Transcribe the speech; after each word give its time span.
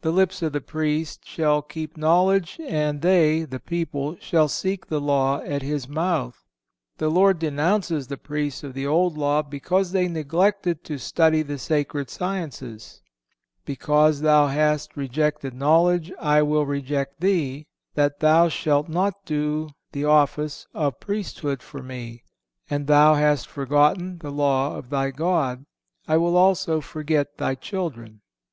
"The 0.00 0.10
lips 0.10 0.42
of 0.42 0.52
the 0.52 0.60
Priest 0.60 1.24
shall 1.24 1.62
keep 1.62 1.96
knowledge, 1.96 2.58
and 2.66 3.02
they 3.02 3.44
(the 3.44 3.60
people) 3.60 4.16
shall 4.18 4.48
seek 4.48 4.84
the 4.88 5.00
law 5.00 5.40
at 5.42 5.62
his 5.62 5.86
mouth."(511) 5.86 6.98
The 6.98 7.08
Lord 7.08 7.38
denounces 7.38 8.08
the 8.08 8.16
Priests 8.16 8.64
of 8.64 8.74
the 8.74 8.88
Old 8.88 9.16
Law 9.16 9.42
because 9.42 9.92
they 9.92 10.08
neglected 10.08 10.82
to 10.82 10.98
study 10.98 11.42
the 11.42 11.56
Sacred 11.56 12.10
Sciences: 12.10 13.00
"Because 13.64 14.22
thou 14.22 14.48
hast 14.48 14.96
rejected 14.96 15.54
knowledge, 15.54 16.10
I 16.20 16.42
will 16.42 16.66
reject 16.66 17.20
thee, 17.20 17.68
that 17.94 18.18
thou 18.18 18.48
shalt 18.48 18.88
not 18.88 19.24
do 19.24 19.68
the 19.92 20.04
office 20.04 20.66
of 20.74 20.98
priesthood 20.98 21.62
for 21.62 21.80
Me, 21.80 22.24
and 22.68 22.88
thou 22.88 23.14
hast 23.14 23.46
forgotten 23.46 24.18
the 24.18 24.32
law 24.32 24.74
of 24.76 24.90
thy 24.90 25.12
God, 25.12 25.64
I 26.08 26.16
will 26.16 26.36
also 26.36 26.80
forget 26.80 27.38
thy 27.38 27.54
children." 27.54 28.22